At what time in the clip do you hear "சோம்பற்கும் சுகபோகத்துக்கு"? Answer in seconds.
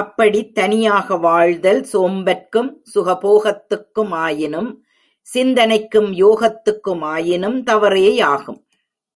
1.92-4.02